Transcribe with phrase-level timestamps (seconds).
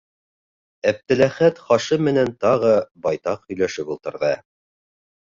[0.91, 2.71] Әптеләхәт Хашим менән тағы
[3.05, 4.33] байтаҡ һөйләшеп ултырҙы.